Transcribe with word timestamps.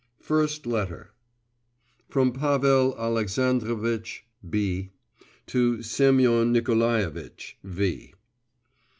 FIRST 0.19 0.65
LETTER 0.65 1.11
FROM 2.09 2.31
PAVEL 2.33 2.95
ALEXANDROVITCH 2.97 4.25
B.… 4.49 4.89
TO 5.45 5.83
SEMYON 5.83 6.51
NIKOLAEVITCH 6.51 7.57
V. 7.63 8.15